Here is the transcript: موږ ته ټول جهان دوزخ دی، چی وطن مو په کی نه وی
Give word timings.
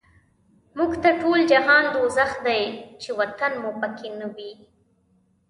موږ 0.77 0.91
ته 1.03 1.09
ټول 1.21 1.39
جهان 1.51 1.83
دوزخ 1.95 2.31
دی، 2.45 2.61
چی 3.01 3.09
وطن 3.19 3.51
مو 3.61 3.71
په 3.79 3.87
کی 3.97 4.09
نه 4.19 4.27
وی 4.35 4.51